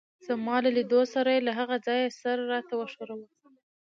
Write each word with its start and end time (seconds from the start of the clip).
زما 0.27 0.55
له 0.63 0.69
لیدو 0.77 1.01
سره 1.13 1.29
يې 1.35 1.41
له 1.47 1.51
هغه 1.59 1.77
ځایه 1.87 2.15
سر 2.21 2.37
راته 2.51 2.73
وښوراوه. 2.77 3.27